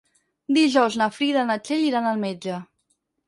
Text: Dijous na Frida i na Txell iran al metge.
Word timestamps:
Dijous 0.57 0.95
na 1.01 1.07
Frida 1.17 1.43
i 1.45 1.49
na 1.51 1.59
Txell 1.67 1.85
iran 1.91 2.09
al 2.13 2.19
metge. 2.27 2.57